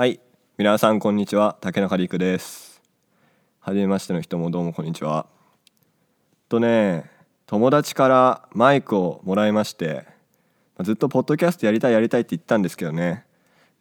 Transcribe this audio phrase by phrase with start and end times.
[0.00, 0.18] はい。
[0.56, 1.58] 皆さんこんにちは。
[1.60, 2.80] 竹中陸です。
[3.60, 5.26] 初めましての人もどうもこんにちは。
[6.48, 7.10] とね
[7.46, 10.06] 友達からマイクをもらいまして
[10.80, 13.26] ずっとポッドキャストやりたいやりたいって言ったんですけどね。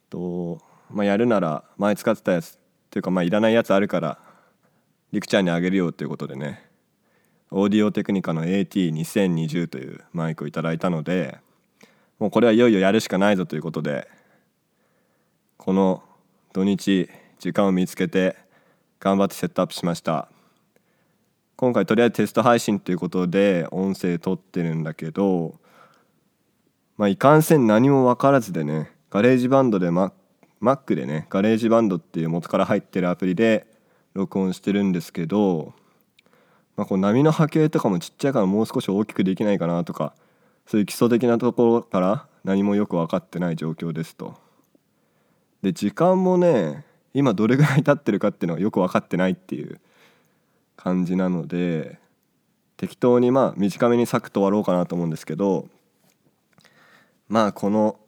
[0.10, 0.60] と
[0.92, 2.58] まあ、やるなら前使ってたやつっ
[2.90, 4.20] ていうかまあいらないやつあるから
[5.14, 6.70] りくちゃんにあげるよということでね。
[7.50, 11.40] オーディオテクニカの AT2020 というマイクをいただいたので
[12.20, 14.10] もうこれはいよいよやるしかないぞということで
[15.56, 16.04] この
[16.52, 18.36] 土日時間を見つけて
[19.00, 20.30] 頑張ってセットアップしました
[21.56, 25.60] 今回とりあえずテスト配信ということで音声撮ってるんだけど
[26.98, 33.68] まあいかんせん何も分からずでねガレージバンドで Mac, でね GarageBand っていう元から入ってるアプリで
[34.16, 35.74] 録音してるんですけど、
[36.76, 40.16] まあ、こう波の波形とかもちっちゃいからもう少し大きくできないかなとか
[40.66, 44.49] そういう基礎的なところから何もよく分かってない状況ですと。
[45.62, 49.80] で時間もね今どれぐらい経ってるかっていうのがよく分かってないっていう
[50.76, 52.00] 感じなので
[52.78, 55.68] 適当にまあ短めにサクッと終わろうかなと思うんですけど
[57.28, 58.00] まあこの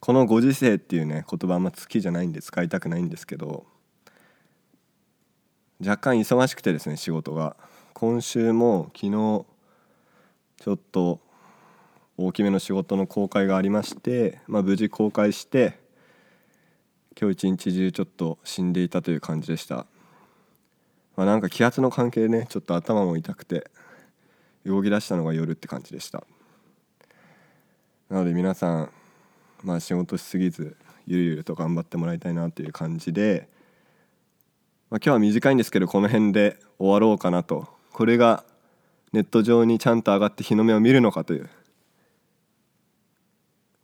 [0.00, 3.64] このご時世っていうね言葉あんま好きじゃないんで使いたくないんですけど
[5.80, 7.56] 若干忙しくてですね仕事が。
[7.94, 11.20] 今週も昨日ちょっと
[12.16, 15.78] 大きめの仕事の公開がありまして、まあ、無事公開して
[17.20, 19.86] 今日一日中ちょっと死んでいたという感じでした、
[21.16, 23.70] まあ、なんか気圧の関係でねちょっと頭も痛くて
[24.64, 26.24] 動き出したのが夜って感じでした。
[28.08, 28.90] なので皆さん
[29.62, 33.48] まあ仕事しすぎずゆるゆると頑張ってもらいたいなという感じで、
[34.90, 37.68] まあ、今日は短いんですけどこの辺で終わろうかなと。
[37.92, 38.44] これが
[39.12, 41.50] ネット上にちゃんと上がって日の目を見るのかという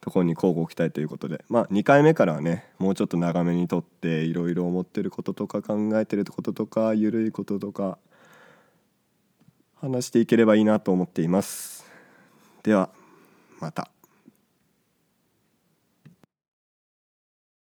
[0.08, 7.98] ところに交互期待ということでまあ2回目からはねもうちょっと長めにとっていろいろ思ってることとか考えてることとかゆるいこととか
[9.76, 11.84] 話していければいいなと思っています
[12.62, 12.90] では
[13.60, 13.97] また。